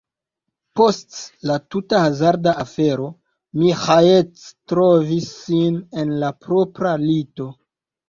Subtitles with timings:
[0.79, 1.17] Post
[1.49, 3.07] la tuta hazarda afero,
[3.61, 4.43] Maĥiac
[4.75, 7.53] trovis sin en la propra lito.